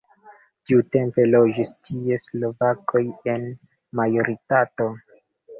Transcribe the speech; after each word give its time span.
Tiutempe 0.69 1.25
loĝis 1.33 1.73
tie 1.89 2.17
slovakoj 2.23 3.03
en 3.35 3.47
majoritato. 4.01 4.91